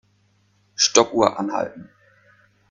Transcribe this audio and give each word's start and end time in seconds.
Stoppuhr 0.75 1.37
anhalten. 1.37 1.91